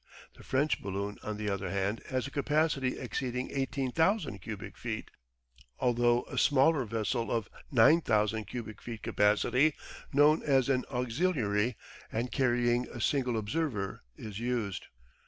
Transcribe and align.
The 0.35 0.43
French 0.43 0.81
balloon 0.81 1.19
on 1.21 1.37
the 1.37 1.47
other 1.51 1.69
hand 1.69 2.01
has 2.09 2.25
a 2.25 2.31
capacity 2.31 2.97
exceeding 2.97 3.51
18,000 3.53 4.39
cubic 4.39 4.75
feet, 4.75 5.11
although 5.77 6.23
a 6.23 6.39
smaller 6.39 6.85
vessel 6.85 7.31
of 7.31 7.47
9,000 7.69 8.45
cubic 8.45 8.81
feet 8.81 9.03
capacity, 9.03 9.75
known 10.11 10.41
as 10.41 10.69
an 10.69 10.85
auxiliary, 10.89 11.75
and 12.11 12.31
carrying 12.31 12.87
a 12.89 12.99
single 12.99 13.37
observer, 13.37 14.01
is 14.17 14.39
used. 14.39 14.87